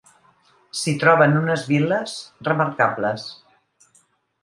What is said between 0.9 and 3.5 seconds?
troben unes vil·les remarcables.